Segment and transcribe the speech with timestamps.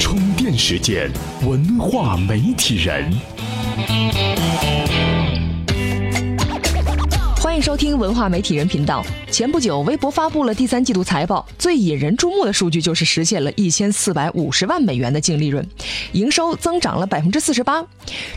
[0.00, 1.10] 充电时间，
[1.46, 3.12] 文化媒体人。
[7.64, 9.02] 收听文化媒体人频道。
[9.30, 15.66] 前不久，微博发布了第三季度财报，最引人注目的数据就是实现了一千四百五十万美元的净利润，
[16.12, 17.82] 营收增长了百分之四十八，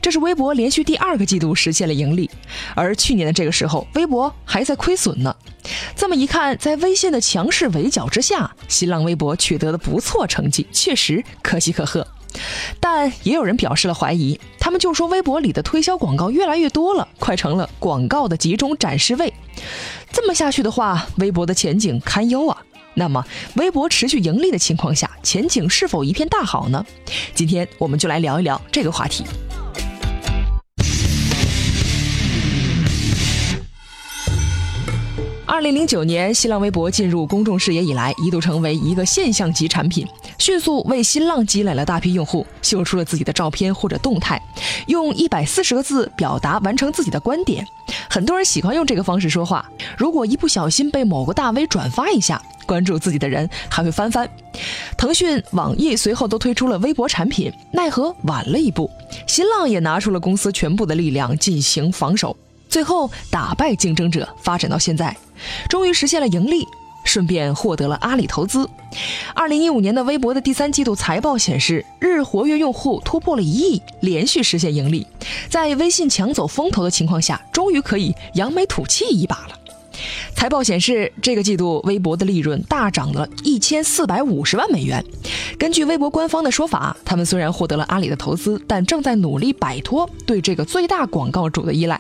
[0.02, 2.32] 这是微博连续第二个季度实现了盈利。
[2.74, 5.36] 而去年的这个时候，微博还在亏损呢。
[5.94, 12.07] 这么一看，在微信的强势围剿之下，新浪微博取得的不错成绩，确实可喜可贺。
[12.80, 19.34] 但也有人表示了怀疑，他们就说微博里的推销广告越来越多了，快成了广告的集中展示位。
[20.12, 22.58] 这么下去的话，微博的前景堪忧啊。
[22.94, 23.24] 那么，
[23.56, 26.84] 微博持续盈利的情况下，前景是否一片大好呢？
[27.36, 29.24] 今天我们就来聊一聊这个话题。
[35.58, 40.06] 二零零九年，新浪微博进入公众视野以来，一度成为一个现象级产品，
[40.38, 44.39] 迅速为新浪积累了大批用户，秀出了自己的照片或者动态，
[44.85, 47.66] 用一百四十个字表达完成自己的观点。
[48.08, 49.67] 很多人喜欢用这个方式说话。
[49.97, 54.30] 如果一不小心被某个大 V 转发一下，关注自己的人还会翻翻。
[54.95, 58.88] 腾讯、网易随后都推出了微博产品，奈何晚了一步。
[59.25, 62.38] 新浪也拿出了公司全部的力量进行防守。
[62.69, 65.15] 最后打败竞争者，发展到现在，
[65.69, 66.67] 终于实现了盈利，
[67.03, 68.69] 顺便获得了阿里投资。
[69.33, 75.05] 二零一五年的微博的第三季度财报显示，日活跃用户突破了一亿，连续实现盈利。
[75.49, 79.57] 在微信抢走风头的情况下，终于可以扬眉吐气一把了。
[80.36, 85.03] 财报显示，这个季度微博的利润大涨了一千四百五十万美元。
[85.58, 92.00] 根据微博官方的说法，他们虽然获得了阿里的投资，但正在努力摆脱对这个最大广告主的依赖。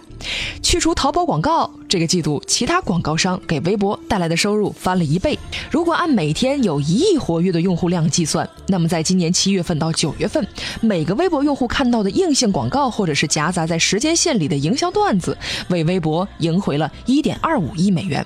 [0.61, 5.37] 去除淘宝广告，这个季度其他广告商给微博带来的收入翻了一倍。
[5.71, 10.45] 如果按每天有一亿活跃的用户量计算，那么在今年七月份到九月份，
[10.81, 15.37] 每个微博用户看到的硬性广告或者是夹杂在时间线里的营销段子，
[15.69, 18.25] 为微博赢回了一点二五亿美元。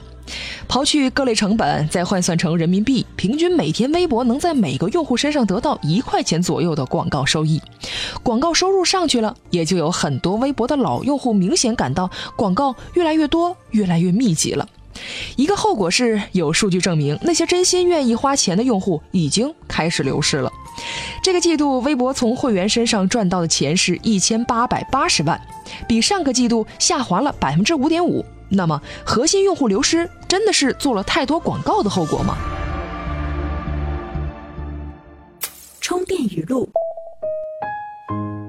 [0.68, 7.62] 刨去各类成本，再换算成人民币，平均每天微博能在每个用户身上得到一块钱左右的广告收益。
[8.24, 14.68] 广告收入上去了，也就有很多微博的老用户明显感到广告越来越多、越来越密集了。
[15.36, 20.52] 一个后果是，有数据证明，那些真心愿意花钱的用户已经开始流失了。
[21.24, 25.40] 这个季度，微博从会员身上赚到的钱是一千八百八十万，
[25.88, 28.24] 比上个季度下滑了百分之五点五。
[28.52, 32.36] 那么，核心用户流失真的是做了太多广告的后果吗？
[35.80, 36.70] 充电语录。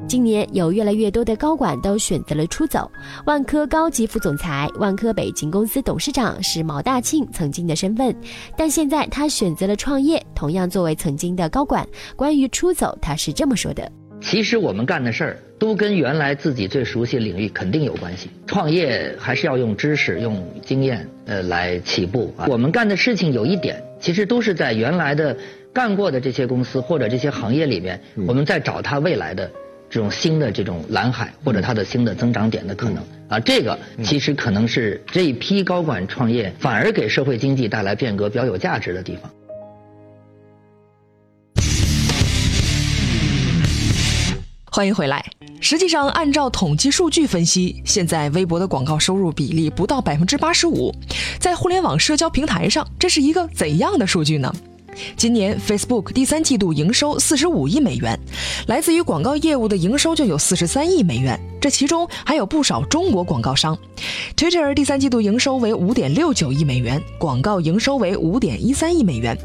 [0.09, 2.91] 今年有越来越多的高管都选择了出走。
[3.25, 8.15] 万科高级副总裁、万科北京公司董事长是毛大庆曾经的身份，
[8.55, 10.23] 但现在他选择了创业。
[10.35, 13.91] 同样作为曾经的高管，关于出走，他是这么说的
[14.23, 18.31] ：“其实我们干的事儿都跟原来自己最熟悉的领域肯定有关系。
[18.47, 22.47] 创业还是要用知识、用经验呃来起步啊。
[22.49, 25.37] 我们干的事情有一点，其实都是在原来的
[25.73, 29.51] 干过的这些公司或者这些行业里面，我们在找它未来的。”
[29.93, 39.31] 这种新的这种蓝海或者它的新的增长点的可能啊，这个其实可能是这一批高管创业反而给社会经济带来变革比较有价值的地方。
[44.83, 45.25] 欢迎回来。
[45.61, 50.93] 实际上，按照统计数据分析，现在微博的广告收入比例不到百分之八十五，
[51.39, 54.53] 在互联网社交平台上，这是一个怎样的数据呢？
[55.17, 58.19] 今年 Facebook 第三季度营收四十五亿美元，
[58.67, 63.77] 来自于广告业务的营收就有四十三亿美元，这其中还有不少中国广告商。
[64.37, 69.37] Twitter 第三季度营收为五点六九亿美元，广告营收为五点一三亿美元，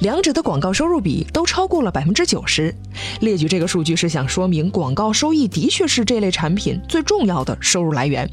[0.00, 2.74] 两者的广告收入比都超过了百分之九十。
[3.20, 8.28] 列举这个数据是想说明，广告收益的确是这类产品最重要的收入来源。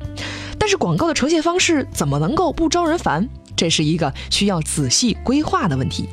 [0.58, 3.28] 但是广告的呈现方式怎么能够不招人烦？
[3.56, 6.08] 这是一个需要仔细规划的问题。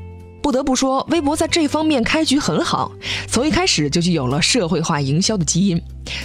[0.48, 2.90] 不得不说，微博在这方面开局很好，
[3.26, 5.78] 从一开始就具有了社会化营销的基因。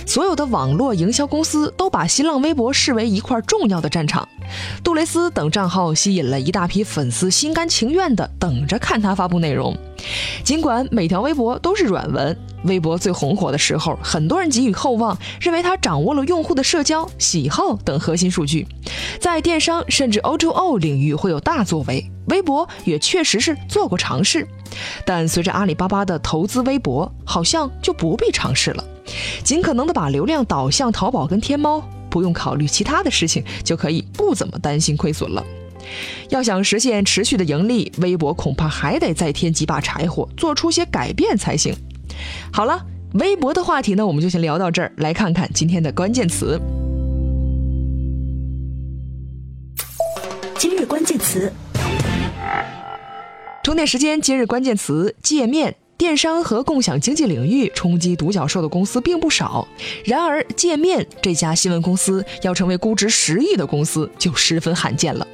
[0.05, 4.25] 所有的网络营销公司都把新浪微博视为一块重要的战场，
[4.81, 9.77] 杜蕾斯等账号吸引了一大批粉丝，心甘情愿地等着看他发布内容。
[10.43, 18.67] 尽管每条微博都是软文，微博最红火的时候，很多人给予厚望，认为它掌握了用户的社交喜好等核心数据，
[19.19, 22.09] 在电商甚至 O2O 领域会有大作为。
[22.27, 24.47] 微博也确实是做过尝试，
[25.05, 28.83] 但随着阿里巴巴的投资，微博好像就不必尝试了，
[29.43, 35.43] 尽可能的把流量导向淘宝跟天猫，不用考虑其他的事情，就可以不怎么担心亏损了。
[36.29, 41.75] 要想实现持续的盈利，微博恐怕还得再添几把柴火，做出些改变才行。
[42.51, 44.91] 好了，微博的话题呢，我们就先聊到这儿。
[44.97, 46.59] 来看看今天的关键词。
[50.57, 51.51] 今日关键词。
[53.63, 55.75] 充电时间今日关键词：界面。
[55.95, 59.65] 电商和共享经济领域冲击独角兽的公司并不少，
[60.03, 65.25] 然而界面这家新闻公司要成为估值十亿的公司就十分罕见了。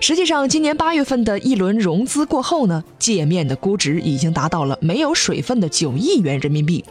[0.00, 6.84] 实际上，今年八月份的一轮融资过后呢，界面的估值已经达到了没有水分的九亿元人民币。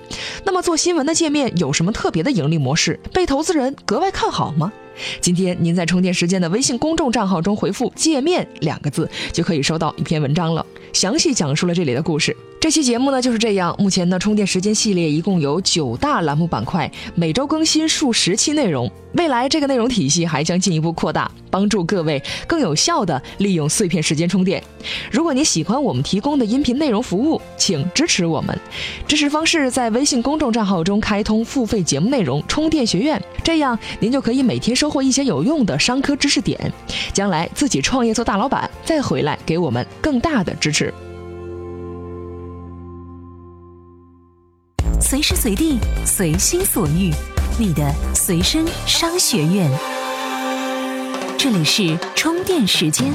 [0.45, 3.00] 那么做新闻的界面有什么特别的盈利模式？
[3.13, 4.71] 被投资人格外看好吗？
[5.21, 12.36] 今天您在充电时间的微信公众账号中回复“界面”两个字，就可以收到一篇文章了，详细讲述了这里的故事。
[12.59, 13.73] 这期节目呢就是这样。
[13.79, 18.91] 目前呢，充电时间系列一共有九大栏目板块，每周更新数十期内容。
[19.13, 24.61] 未来这个内容体系还将进一步扩大，帮助各位更有效地利用碎片时间充电。
[25.09, 28.56] 如果您喜欢我们提供的音频内容服务，请支持我们。
[29.07, 36.71] 支持方式在微信公众账号中开通付费节目内容充电学院，这样您就可以每天收获一些有用的商科知识点，
[37.13, 40.94] 将来自己创业做大老板，再回来给我们更大的支持。
[45.09, 47.11] 随时随地，随心所欲，
[47.57, 49.67] 你的随身商学院。
[51.35, 53.11] 这里是充电时间。